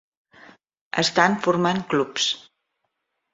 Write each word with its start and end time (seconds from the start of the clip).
Estan 1.03 1.37
formant 1.43 1.83
clubs. 1.93 2.27